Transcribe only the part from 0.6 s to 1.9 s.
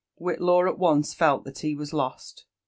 at once felt that he